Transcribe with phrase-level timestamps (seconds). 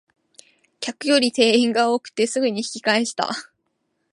[0.79, 3.29] 客より店員が多くてすぐに引き返した